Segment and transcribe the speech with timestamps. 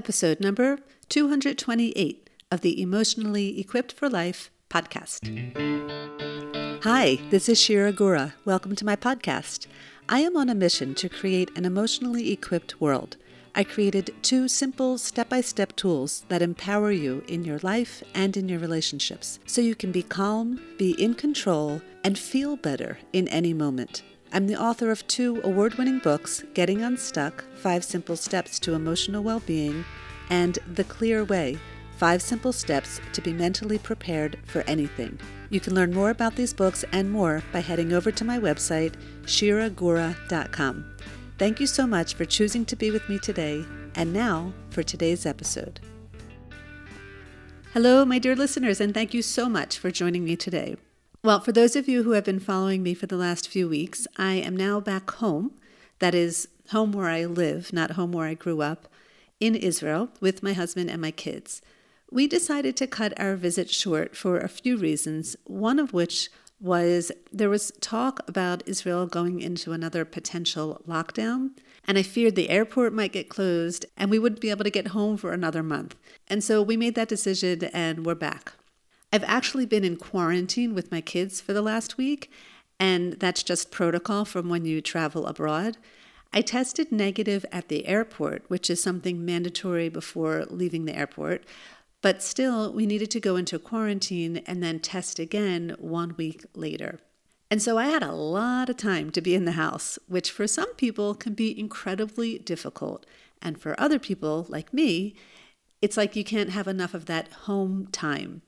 [0.00, 0.78] episode number
[1.10, 5.28] 228 of the Emotionally Equipped for Life podcast.
[6.82, 8.32] Hi, this is Shira Gura.
[8.46, 9.66] Welcome to my podcast.
[10.08, 13.18] I am on a mission to create an emotionally equipped world.
[13.54, 18.38] I created two simple step by step tools that empower you in your life and
[18.38, 23.28] in your relationships so you can be calm, be in control, and feel better in
[23.28, 24.02] any moment.
[24.32, 29.24] I'm the author of two award winning books Getting Unstuck Five Simple Steps to Emotional
[29.24, 29.84] Well Being,
[30.28, 31.58] and The Clear Way
[31.96, 35.18] Five Simple Steps to Be Mentally Prepared for Anything.
[35.50, 38.94] You can learn more about these books and more by heading over to my website,
[39.24, 40.94] shiragura.com.
[41.36, 43.64] Thank you so much for choosing to be with me today.
[43.96, 45.80] And now for today's episode.
[47.72, 50.76] Hello, my dear listeners, and thank you so much for joining me today.
[51.22, 54.06] Well, for those of you who have been following me for the last few weeks,
[54.16, 55.52] I am now back home.
[55.98, 58.88] That is, home where I live, not home where I grew up,
[59.38, 61.60] in Israel with my husband and my kids.
[62.10, 67.12] We decided to cut our visit short for a few reasons, one of which was
[67.30, 71.50] there was talk about Israel going into another potential lockdown,
[71.86, 74.88] and I feared the airport might get closed and we wouldn't be able to get
[74.88, 75.96] home for another month.
[76.28, 78.52] And so we made that decision and we're back.
[79.12, 82.30] I've actually been in quarantine with my kids for the last week,
[82.78, 85.76] and that's just protocol from when you travel abroad.
[86.32, 91.44] I tested negative at the airport, which is something mandatory before leaving the airport,
[92.02, 96.98] but still, we needed to go into quarantine and then test again one week later.
[97.50, 100.46] And so I had a lot of time to be in the house, which for
[100.46, 103.04] some people can be incredibly difficult.
[103.42, 105.14] And for other people, like me,
[105.82, 108.42] it's like you can't have enough of that home time.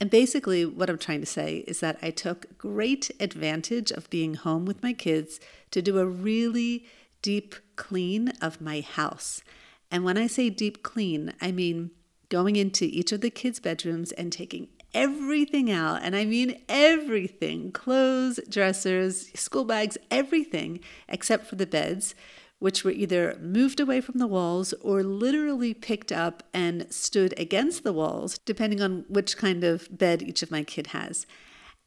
[0.00, 4.34] And basically, what I'm trying to say is that I took great advantage of being
[4.34, 5.38] home with my kids
[5.72, 6.86] to do a really
[7.20, 9.42] deep clean of my house.
[9.90, 11.90] And when I say deep clean, I mean
[12.30, 16.00] going into each of the kids' bedrooms and taking everything out.
[16.02, 22.14] And I mean everything clothes, dressers, school bags, everything except for the beds
[22.60, 27.82] which were either moved away from the walls or literally picked up and stood against
[27.82, 31.26] the walls, depending on which kind of bed each of my kid has.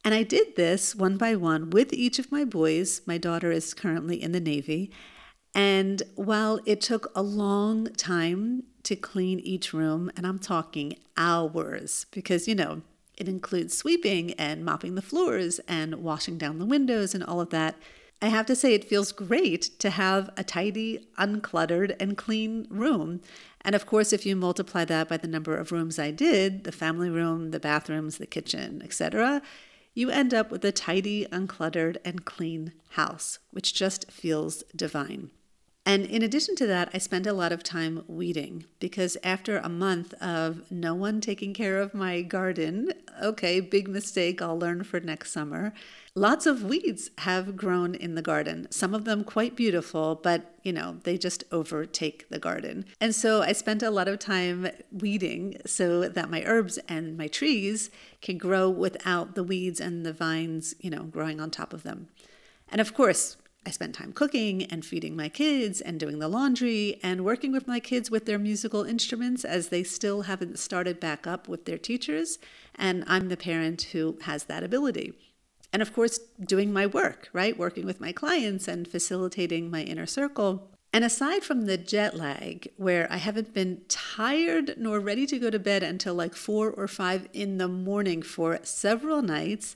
[0.04, 3.00] And I did this one by one with each of my boys.
[3.06, 4.90] My daughter is currently in the Navy.
[5.54, 12.04] And while it took a long time to clean each room, and I'm talking hours,
[12.10, 12.82] because, you know,
[13.16, 17.50] it includes sweeping and mopping the floors and washing down the windows and all of
[17.50, 17.76] that.
[18.22, 23.20] I have to say, it feels great to have a tidy, uncluttered, and clean room.
[23.60, 26.72] And of course, if you multiply that by the number of rooms I did the
[26.72, 29.42] family room, the bathrooms, the kitchen, etc.
[29.94, 35.30] you end up with a tidy, uncluttered, and clean house, which just feels divine.
[35.86, 39.68] And in addition to that, I spent a lot of time weeding because after a
[39.68, 42.92] month of no one taking care of my garden,
[43.22, 45.74] okay, big mistake, I'll learn for next summer.
[46.16, 50.72] Lots of weeds have grown in the garden, some of them quite beautiful, but you
[50.72, 52.84] know, they just overtake the garden.
[53.00, 57.26] And so I spent a lot of time weeding so that my herbs and my
[57.26, 57.90] trees
[58.22, 62.06] can grow without the weeds and the vines, you know, growing on top of them.
[62.68, 63.36] And of course,
[63.66, 67.66] I spent time cooking and feeding my kids and doing the laundry and working with
[67.66, 71.78] my kids with their musical instruments as they still haven't started back up with their
[71.78, 72.38] teachers.
[72.76, 75.14] And I'm the parent who has that ability.
[75.74, 77.58] And of course, doing my work, right?
[77.58, 80.70] Working with my clients and facilitating my inner circle.
[80.92, 85.50] And aside from the jet lag, where I haven't been tired nor ready to go
[85.50, 89.74] to bed until like four or five in the morning for several nights,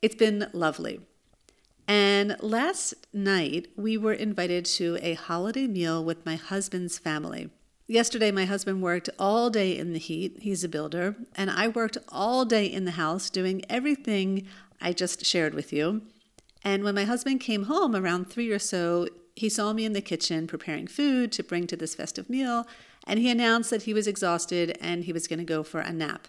[0.00, 1.00] it's been lovely.
[1.88, 7.50] And last night, we were invited to a holiday meal with my husband's family.
[7.88, 10.36] Yesterday, my husband worked all day in the heat.
[10.42, 11.16] He's a builder.
[11.34, 14.46] And I worked all day in the house doing everything
[14.80, 16.02] I just shared with you.
[16.62, 20.00] And when my husband came home around three or so, he saw me in the
[20.00, 22.66] kitchen preparing food to bring to this festive meal.
[23.06, 25.92] And he announced that he was exhausted and he was going to go for a
[25.92, 26.28] nap.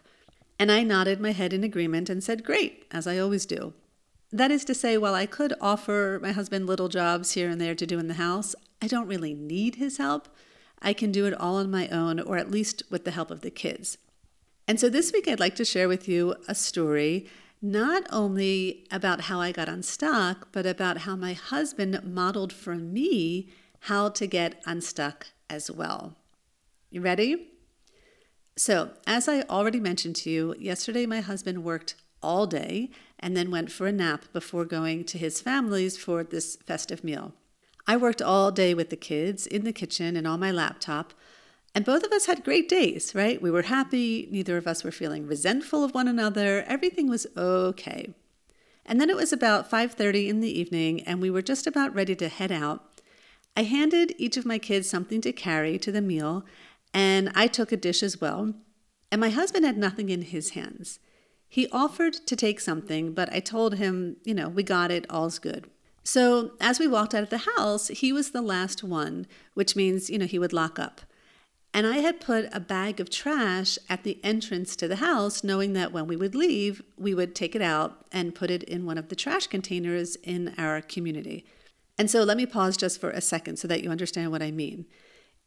[0.58, 3.74] And I nodded my head in agreement and said, Great, as I always do.
[4.32, 7.76] That is to say, while I could offer my husband little jobs here and there
[7.76, 10.30] to do in the house, I don't really need his help.
[10.82, 13.42] I can do it all on my own, or at least with the help of
[13.42, 13.98] the kids.
[14.68, 17.28] And so this week, I'd like to share with you a story
[17.62, 23.50] not only about how I got unstuck, but about how my husband modeled for me
[23.82, 26.16] how to get unstuck as well.
[26.90, 27.50] You ready?
[28.58, 33.52] So, as I already mentioned to you, yesterday my husband worked all day and then
[33.52, 37.34] went for a nap before going to his family's for this festive meal.
[37.88, 41.14] I worked all day with the kids in the kitchen and on my laptop,
[41.74, 43.42] And both of us had great days, right?
[43.42, 44.28] We were happy.
[44.30, 46.64] Neither of us were feeling resentful of one another.
[46.68, 48.14] Everything was okay.
[48.86, 52.16] And then it was about 5:30 in the evening and we were just about ready
[52.16, 53.02] to head out.
[53.56, 56.46] I handed each of my kids something to carry to the meal,
[56.94, 58.54] and I took a dish as well.
[59.12, 61.00] And my husband had nothing in his hands.
[61.50, 65.38] He offered to take something, but I told him, you know, we got it, all's
[65.38, 65.70] good.
[66.04, 70.10] So as we walked out of the house, he was the last one, which means,
[70.10, 71.02] you know, he would lock up.
[71.74, 75.72] And I had put a bag of trash at the entrance to the house, knowing
[75.74, 78.98] that when we would leave, we would take it out and put it in one
[78.98, 81.46] of the trash containers in our community.
[81.98, 84.52] And so let me pause just for a second so that you understand what I
[84.52, 84.86] mean.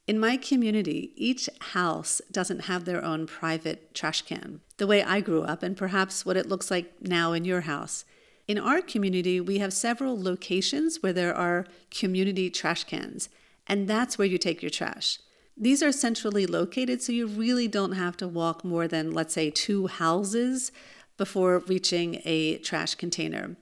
[0.07, 5.21] In my community, each house doesn't have their own private trash can, the way I
[5.21, 8.05] grew up, and perhaps what it looks like now in your house.
[8.47, 13.31] In our community, we have several locations where there are community trash cans,
[13.67, 15.19] and that's where you take your trash.
[15.57, 19.51] These are centrally located, so you really don't have to walk more than, let's say,
[19.51, 20.73] two houses
[21.17, 23.57] before reaching a trash container.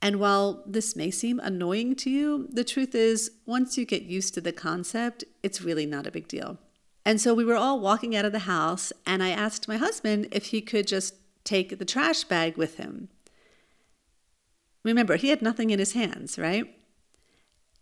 [0.00, 4.32] And while this may seem annoying to you, the truth is, once you get used
[4.34, 6.58] to the concept, it's really not a big deal.
[7.04, 10.28] And so we were all walking out of the house, and I asked my husband
[10.30, 11.14] if he could just
[11.44, 13.08] take the trash bag with him.
[14.84, 16.74] Remember, he had nothing in his hands, right?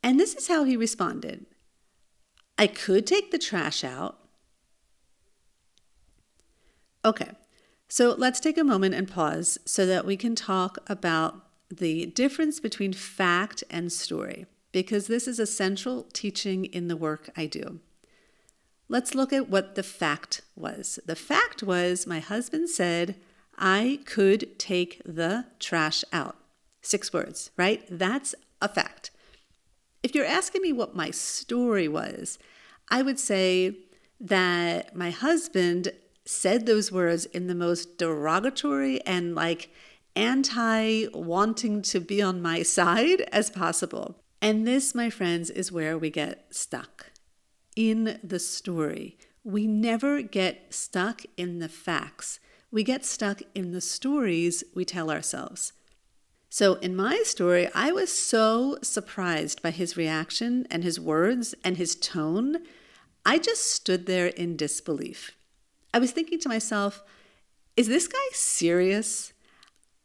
[0.02, 1.46] And this is how he responded
[2.58, 4.18] I could take the trash out.
[7.04, 7.30] Okay,
[7.88, 12.58] so let's take a moment and pause so that we can talk about the difference
[12.60, 17.80] between fact and story, because this is a central teaching in the work I do.
[18.88, 20.98] Let's look at what the fact was.
[21.06, 23.16] The fact was my husband said,
[23.58, 26.36] I could take the trash out.
[26.82, 27.84] Six words, right?
[27.90, 29.10] That's a fact.
[30.06, 32.38] If you're asking me what my story was,
[32.88, 33.76] I would say
[34.20, 35.90] that my husband
[36.24, 39.68] said those words in the most derogatory and like
[40.14, 44.22] anti wanting to be on my side as possible.
[44.40, 47.10] And this, my friends, is where we get stuck
[47.74, 49.18] in the story.
[49.42, 52.38] We never get stuck in the facts.
[52.70, 55.72] We get stuck in the stories we tell ourselves.
[56.48, 61.76] So, in my story, I was so surprised by his reaction and his words and
[61.76, 62.58] his tone.
[63.24, 65.36] I just stood there in disbelief.
[65.92, 67.02] I was thinking to myself,
[67.76, 69.32] is this guy serious?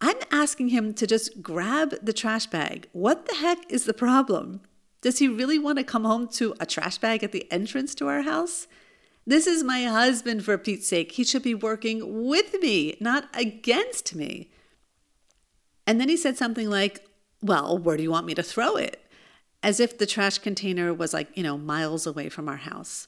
[0.01, 2.87] I'm asking him to just grab the trash bag.
[2.91, 4.61] What the heck is the problem?
[5.01, 8.07] Does he really want to come home to a trash bag at the entrance to
[8.07, 8.67] our house?
[9.25, 11.11] This is my husband, for Pete's sake.
[11.13, 14.49] He should be working with me, not against me.
[15.85, 17.05] And then he said something like,
[17.41, 19.03] Well, where do you want me to throw it?
[19.63, 23.07] As if the trash container was like, you know, miles away from our house.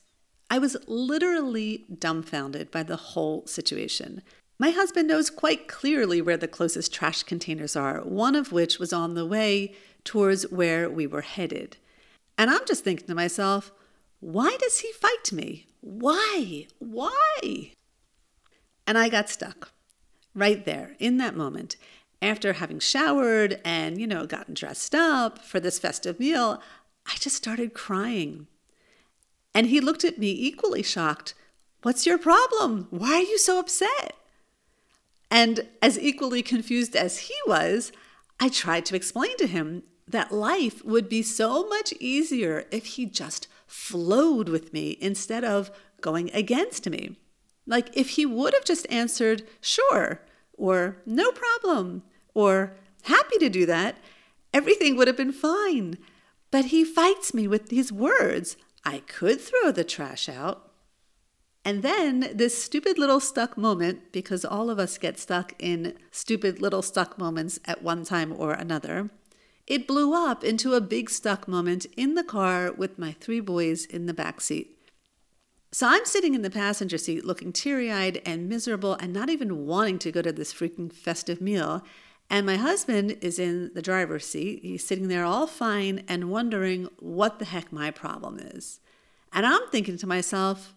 [0.50, 4.22] I was literally dumbfounded by the whole situation.
[4.60, 8.94] My husband knows quite clearly where the closest trash containers are, one of which was
[8.94, 9.74] on the way
[10.04, 11.78] towards where we were headed.
[12.38, 13.72] And I'm just thinking to myself,
[14.20, 15.68] why does he fight me?
[15.82, 16.68] Why?
[16.80, 17.72] Why?
[18.86, 19.72] And I got stuck
[20.36, 21.76] right there in that moment.
[22.24, 26.62] After having showered and, you know, gotten dressed up for this festive meal,
[27.06, 28.48] I just started crying.
[29.54, 31.34] And he looked at me equally shocked.
[31.82, 32.88] What's your problem?
[32.92, 34.16] Why are you so upset?
[35.30, 37.92] And as equally confused as he was,
[38.40, 43.06] I tried to explain to him that life would be so much easier if he
[43.06, 47.18] just flowed with me instead of going against me.
[47.68, 50.22] Like if he would have just answered, sure,
[50.54, 52.04] or no problem,
[52.34, 53.98] or happy to do that,
[54.54, 55.98] everything would have been fine.
[56.52, 60.72] But he fights me with these words I could throw the trash out,
[61.66, 66.62] and then this stupid little stuck moment, because all of us get stuck in stupid
[66.62, 69.10] little stuck moments at one time or another,
[69.66, 73.86] it blew up into a big stuck moment in the car with my three boys
[73.86, 74.78] in the back seat.
[75.72, 79.66] So I'm sitting in the passenger seat looking teary eyed and miserable and not even
[79.66, 81.82] wanting to go to this freaking festive meal.
[82.34, 84.62] And my husband is in the driver's seat.
[84.64, 88.80] He's sitting there all fine and wondering what the heck my problem is.
[89.32, 90.74] And I'm thinking to myself,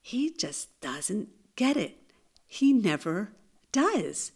[0.00, 1.98] he just doesn't get it.
[2.46, 3.32] He never
[3.70, 4.32] does.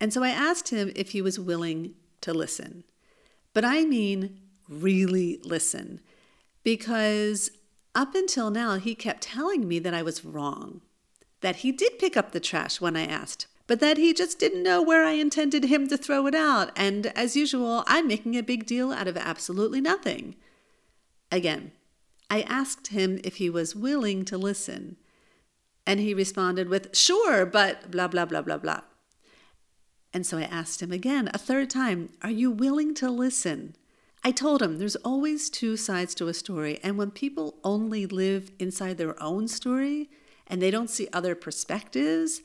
[0.00, 2.84] And so I asked him if he was willing to listen.
[3.52, 6.00] But I mean, really listen,
[6.64, 7.50] because
[7.94, 10.80] up until now, he kept telling me that I was wrong,
[11.42, 14.64] that he did pick up the trash when I asked, but that he just didn't
[14.64, 16.72] know where I intended him to throw it out.
[16.74, 20.34] And as usual, I'm making a big deal out of absolutely nothing.
[21.30, 21.70] Again,
[22.28, 24.96] I asked him if he was willing to listen.
[25.86, 28.80] And he responded with, Sure, but blah, blah, blah, blah, blah.
[30.12, 33.76] And so I asked him again, a third time, Are you willing to listen?
[34.24, 36.80] I told him there's always two sides to a story.
[36.82, 40.10] And when people only live inside their own story
[40.48, 42.42] and they don't see other perspectives,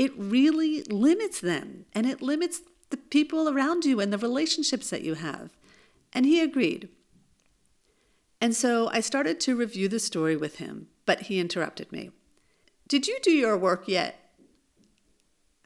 [0.00, 5.02] it really limits them and it limits the people around you and the relationships that
[5.02, 5.50] you have.
[6.14, 6.88] And he agreed.
[8.40, 12.12] And so I started to review the story with him, but he interrupted me.
[12.88, 14.32] Did you do your work yet?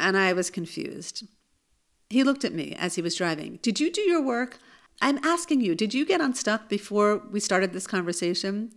[0.01, 1.29] And I was confused.
[2.11, 3.61] He looked at me as he was driving.
[3.63, 4.59] Did you do your work?
[5.01, 8.73] I'm asking you, did you get unstuck before we started this conversation?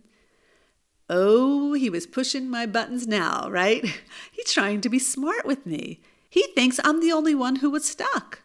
[1.10, 3.84] Oh, he was pushing my buttons now, right?
[4.32, 6.00] He's trying to be smart with me.
[6.28, 8.42] He thinks I'm the only one who was stuck.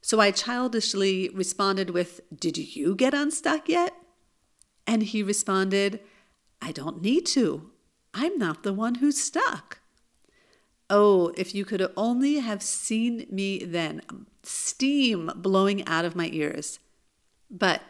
[0.00, 3.92] So I childishly responded with, Did you get unstuck yet?
[4.86, 6.00] And he responded,
[6.62, 7.70] I don't need to.
[8.14, 9.80] I'm not the one who's stuck.
[10.88, 14.02] Oh, if you could only have seen me then,
[14.44, 16.78] steam blowing out of my ears.
[17.50, 17.82] But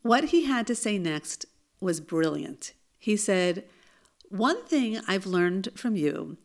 [0.00, 1.44] what he had to say next
[1.80, 2.72] was brilliant.
[3.02, 3.64] He said,
[4.28, 6.36] One thing I've learned from you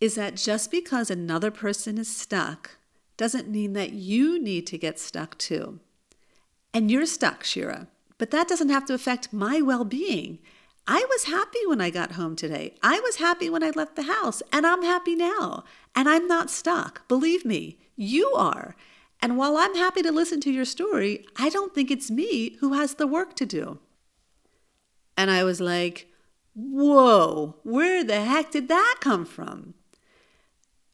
[0.00, 2.76] is that just because another person is stuck
[3.16, 5.80] doesn't mean that you need to get stuck too.
[6.72, 10.38] And you're stuck, Shira, but that doesn't have to affect my well being.
[10.86, 12.76] I was happy when I got home today.
[12.84, 15.64] I was happy when I left the house, and I'm happy now.
[15.96, 17.08] And I'm not stuck.
[17.08, 18.76] Believe me, you are.
[19.20, 22.74] And while I'm happy to listen to your story, I don't think it's me who
[22.74, 23.80] has the work to do.
[25.16, 26.08] And I was like,
[26.54, 29.74] whoa, where the heck did that come from?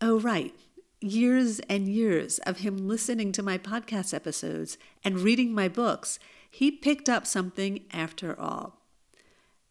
[0.00, 0.55] Oh, right.
[1.00, 6.19] Years and years of him listening to my podcast episodes and reading my books,
[6.50, 8.79] he picked up something after all.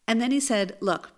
[0.08, 1.12] And then he said, Look,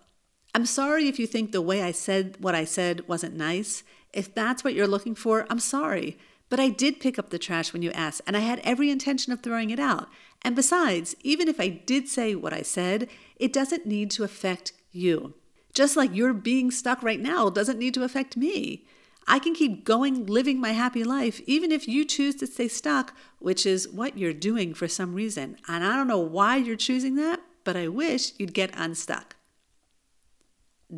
[0.53, 3.83] I'm sorry if you think the way I said what I said wasn't nice.
[4.13, 6.17] If that's what you're looking for, I'm sorry.
[6.49, 9.33] But I did pick up the trash when you asked, and I had every intention
[9.33, 10.07] of throwing it out.
[10.43, 13.07] And besides, even if I did say what I said,
[13.37, 15.35] it doesn't need to affect you.
[15.73, 18.85] Just like your being stuck right now doesn't need to affect me.
[19.27, 23.15] I can keep going living my happy life even if you choose to stay stuck,
[23.39, 25.57] which is what you're doing for some reason.
[25.67, 29.35] And I don't know why you're choosing that, but I wish you'd get unstuck.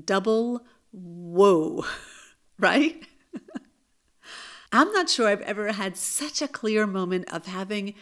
[0.05, 1.85] Double whoa,
[2.59, 3.05] right?
[4.71, 7.93] I'm not sure I've ever had such a clear moment of having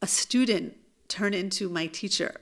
[0.00, 0.76] a student
[1.08, 2.40] turn into my teacher.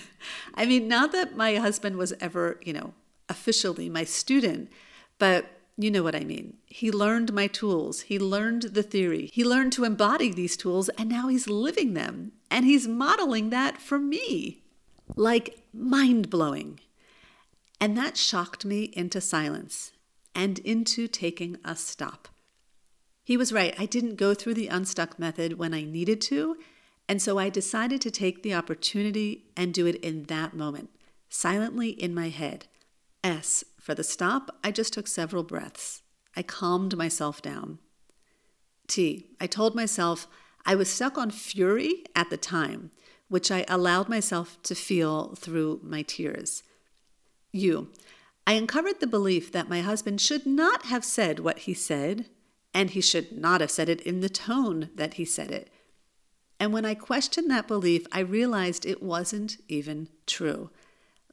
[0.54, 2.94] I mean, not that my husband was ever, you know,
[3.28, 4.70] officially my student,
[5.18, 6.58] but you know what I mean.
[6.66, 8.02] He learned my tools.
[8.02, 9.30] He learned the theory.
[9.32, 12.32] He learned to embody these tools, and now he's living them.
[12.50, 14.62] And he's modeling that for me.
[15.16, 16.80] Like mind blowing.
[17.80, 19.92] And that shocked me into silence
[20.34, 22.28] and into taking a stop.
[23.24, 23.74] He was right.
[23.78, 26.56] I didn't go through the unstuck method when I needed to.
[27.12, 30.88] And so I decided to take the opportunity and do it in that moment,
[31.28, 32.68] silently in my head.
[33.22, 36.00] S, for the stop, I just took several breaths.
[36.34, 37.80] I calmed myself down.
[38.86, 40.26] T, I told myself
[40.64, 42.90] I was stuck on fury at the time,
[43.28, 46.62] which I allowed myself to feel through my tears.
[47.52, 47.90] U,
[48.46, 52.30] I uncovered the belief that my husband should not have said what he said
[52.72, 55.70] and he should not have said it in the tone that he said it.
[56.62, 60.70] And when I questioned that belief, I realized it wasn't even true.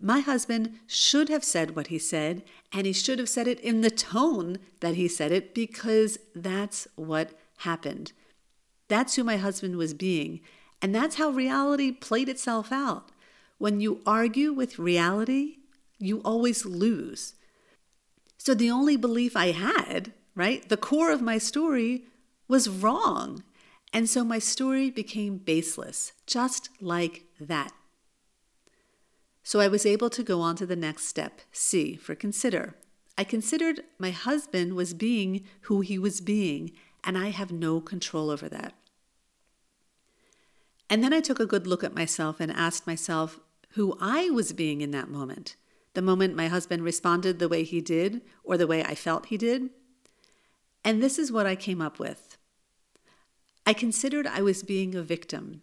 [0.02, 2.42] My husband should have said what he said,
[2.74, 6.88] and he should have said it in the tone that he said it because that's
[6.96, 8.12] what happened.
[8.88, 10.40] That's who my husband was being,
[10.82, 13.12] and that's how reality played itself out.
[13.60, 15.58] When you argue with reality,
[16.00, 17.36] you always lose.
[18.40, 20.70] So the only belief I had right?
[20.70, 22.06] The core of my story
[22.48, 23.44] was wrong.
[23.92, 27.72] And so my story became baseless, just like that.
[29.44, 32.76] So I was able to go on to the next step, C, for consider.
[33.18, 36.72] I considered my husband was being who he was being,
[37.04, 38.74] and I have no control over that.
[40.90, 43.40] And then I took a good look at myself and asked myself
[43.72, 45.56] who I was being in that moment.
[45.96, 49.38] The moment my husband responded the way he did, or the way I felt he
[49.38, 49.70] did.
[50.86, 52.29] And this is what I came up with.
[53.70, 55.62] I considered I was being a victim.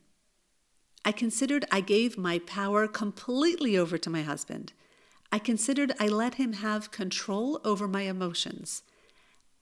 [1.04, 4.72] I considered I gave my power completely over to my husband.
[5.32, 8.84] I considered I let him have control over my emotions.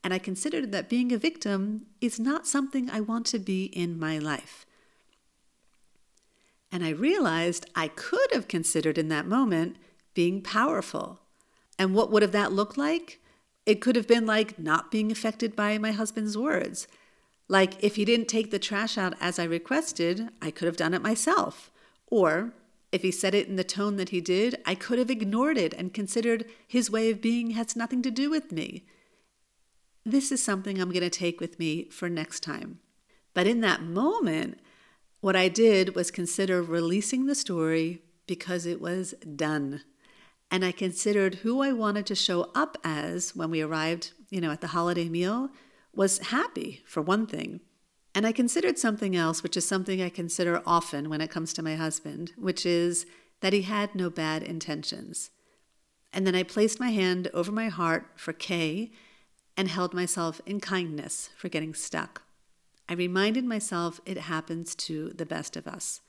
[0.03, 3.99] And I considered that being a victim is not something I want to be in
[3.99, 4.67] my life.
[6.71, 9.77] And I realized I could have considered in that moment
[10.13, 11.19] being powerful.
[11.79, 13.23] And what would have that looked like?
[13.65, 16.87] It could have been like not being affected by my husband's words.
[17.49, 20.95] Like if he didn't take the trash out as I requested, I could have done
[20.95, 21.71] it myself.
[22.07, 22.53] Or
[22.91, 25.75] if he said it in the tone that he did, I could have ignored it
[25.75, 28.85] and considered his way of being has nothing to do with me.
[30.07, 32.79] This is something I'm going to take with me for next time.
[33.33, 34.61] But in that moment,
[35.21, 39.83] what I did was consider releasing the story because it was done.
[40.51, 44.51] And I considered who I wanted to show up as when we arrived, you know,
[44.51, 45.51] at the holiday meal
[45.97, 47.61] was happy, for one thing.
[48.15, 51.63] And I considered something else, which is something I consider often when it comes to
[51.63, 53.07] my husband, which is
[53.41, 55.31] that he had no bad intentions.
[56.13, 58.93] And then I placed my hand over my heart for K
[59.57, 62.23] and held myself in kindness for getting stuck.
[62.89, 66.01] I reminded myself it happens to the best of us.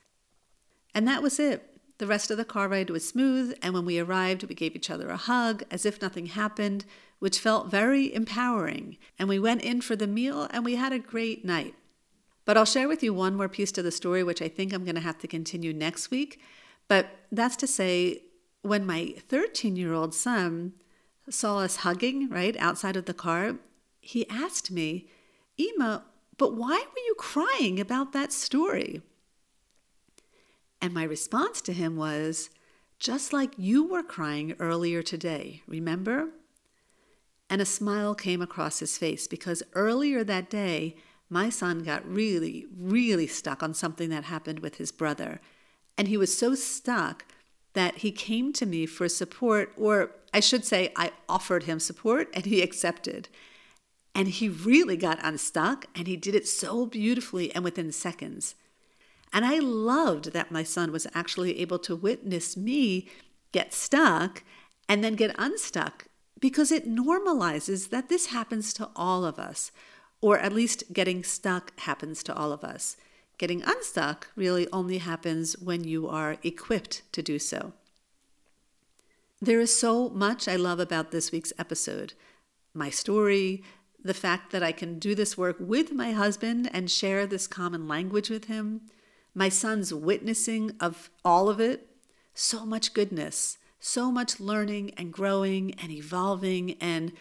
[0.94, 1.75] And that was it.
[1.98, 4.90] The rest of the car ride was smooth, and when we arrived, we gave each
[4.90, 6.84] other a hug as if nothing happened,
[7.18, 8.98] which felt very empowering.
[9.18, 11.74] And we went in for the meal and we had a great night.
[12.44, 14.84] But I'll share with you one more piece to the story, which I think I'm
[14.84, 16.40] going to have to continue next week.
[16.86, 18.22] But that's to say,
[18.62, 20.74] when my 13 year old son
[21.30, 23.56] saw us hugging, right, outside of the car,
[24.00, 25.08] he asked me,
[25.58, 26.04] Ema,
[26.36, 29.02] but why were you crying about that story?
[30.80, 32.50] And my response to him was,
[32.98, 36.30] just like you were crying earlier today, remember?
[37.48, 40.96] And a smile came across his face because earlier that day,
[41.28, 45.40] my son got really, really stuck on something that happened with his brother.
[45.98, 47.24] And he was so stuck
[47.74, 52.28] that he came to me for support, or I should say, I offered him support
[52.32, 53.28] and he accepted.
[54.14, 58.54] And he really got unstuck and he did it so beautifully and within seconds.
[59.32, 63.08] And I loved that my son was actually able to witness me
[63.52, 64.42] get stuck
[64.88, 66.06] and then get unstuck
[66.40, 69.72] because it normalizes that this happens to all of us,
[70.20, 72.96] or at least getting stuck happens to all of us.
[73.38, 77.72] Getting unstuck really only happens when you are equipped to do so.
[79.40, 82.14] There is so much I love about this week's episode
[82.76, 83.64] my story,
[84.04, 87.88] the fact that I can do this work with my husband and share this common
[87.88, 88.82] language with him,
[89.36, 91.90] my son's witnessing of all of it,
[92.32, 97.12] so much goodness, so much learning and growing and evolving and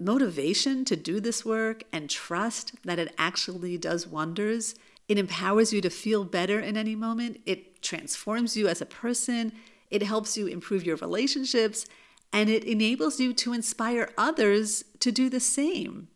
[0.00, 4.74] motivation to do this work and trust that it actually does wonders.
[5.08, 7.40] It empowers you to feel better in any moment.
[7.44, 9.52] It transforms you as a person.
[9.90, 11.84] It helps you improve your relationships
[12.32, 16.08] and it enables you to inspire others to do the same.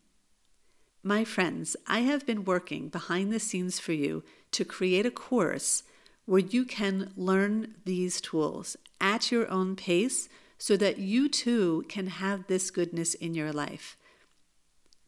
[1.03, 4.23] My friends, I have been working behind the scenes for you
[4.57, 5.83] to create a course
[6.25, 12.07] where you can learn these tools at your own pace so that you too can
[12.07, 13.95] have this goodness in your life.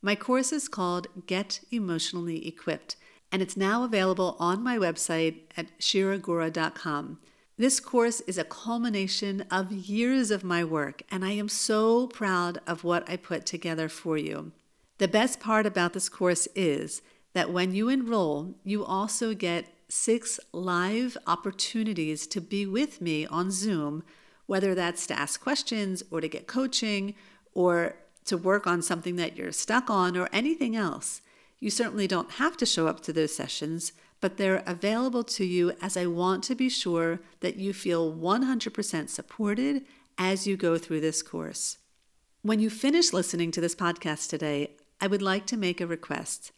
[0.04, 2.96] My course is called Get Emotionally Equipped,
[3.32, 7.18] and it's now available on my website at shiragura.com.
[7.58, 12.62] This course is a culmination of years of my work, and I am so proud
[12.68, 14.52] of what I put together for you.
[15.00, 17.02] The best part about this course is
[17.34, 23.52] that when you enroll, you also get six live opportunities to be with me on
[23.52, 24.04] Zoom,
[24.46, 27.16] whether that's to ask questions or to get coaching
[27.54, 31.22] or to work on something that you're stuck on or anything else.
[31.60, 35.74] You certainly don't have to show up to those sessions, but they're available to you
[35.82, 39.86] as I want to be sure that you feel 100% supported
[40.18, 41.78] as you go through this course.
[42.42, 46.52] When you finish listening to this podcast today, I would like to make a request.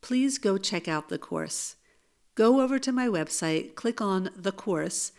[0.00, 1.76] Please go check out the course.
[2.34, 5.12] Go over to my website, click on the course,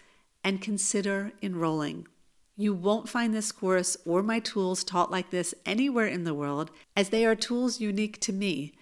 [0.44, 2.08] and consider enrolling.
[2.56, 6.72] You won't find this course or my tools taught like this anywhere in the world,
[6.96, 8.74] as they are tools unique to me.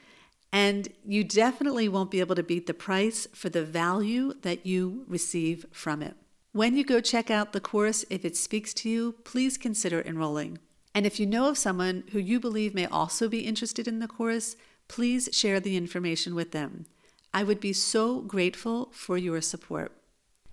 [0.52, 5.04] And you definitely won't be able to beat the price for the value that you
[5.08, 6.16] receive from it.
[6.54, 10.60] When you go check out the course, if it speaks to you, please consider enrolling.
[10.94, 14.08] And if you know of someone who you believe may also be interested in the
[14.08, 14.56] course,
[14.88, 16.86] please share the information with them.
[17.34, 19.92] I would be so grateful for your support.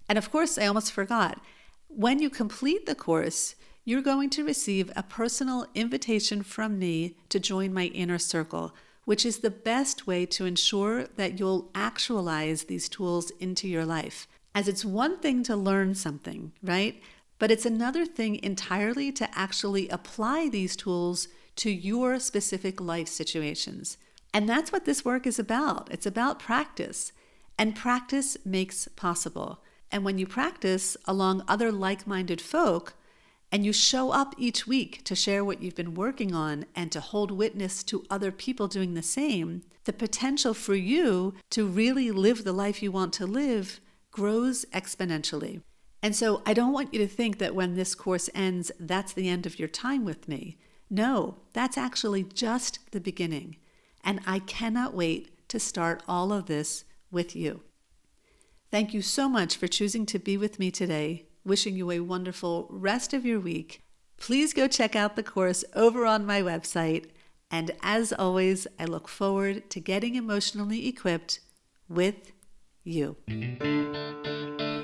[0.08, 1.40] And of course, I almost forgot.
[1.88, 7.40] When you complete the course, you're going to receive a personal invitation from me to
[7.40, 12.88] join my inner circle, which is the best way to ensure that you'll actualize these
[12.88, 14.28] tools into your life.
[14.54, 17.02] As it's one thing to learn something, right?
[17.38, 23.98] But it's another thing entirely to actually apply these tools to your specific life situations.
[24.34, 25.88] And that's what this work is about.
[25.90, 27.12] It's about practice.
[27.58, 29.62] And practice makes possible.
[29.90, 32.94] And when you practice along other like minded folk,
[33.52, 37.00] and you show up each week to share what you've been working on and to
[37.00, 42.44] hold witness to other people doing the same, the potential for you to really live
[42.44, 43.78] the life you want to live
[44.10, 45.60] grows exponentially.
[46.02, 49.28] And so I don't want you to think that when this course ends, that's the
[49.28, 50.56] end of your time with me.
[50.88, 53.56] No, that's actually just the beginning.
[54.04, 57.62] And I cannot wait to start all of this with you.
[58.70, 61.26] Thank you so much for choosing to be with me today.
[61.44, 63.82] Wishing you a wonderful rest of your week.
[64.16, 67.06] Please go check out the course over on my website.
[67.50, 71.40] And as always, I look forward to getting emotionally equipped
[71.88, 72.32] with
[72.84, 73.16] you.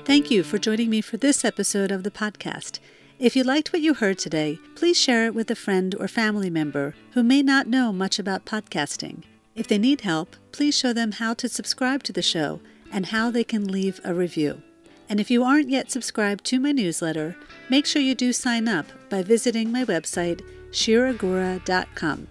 [0.05, 2.79] Thank you for joining me for this episode of the podcast.
[3.19, 6.49] If you liked what you heard today, please share it with a friend or family
[6.49, 9.23] member who may not know much about podcasting.
[9.55, 12.61] If they need help, please show them how to subscribe to the show
[12.93, 14.61] and how they can leave a review.
[15.09, 17.35] And if you aren't yet subscribed to my newsletter,
[17.69, 22.27] make sure you do sign up by visiting my website, shiragura.com.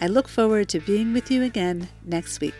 [0.00, 2.54] I look forward to being with you again next week.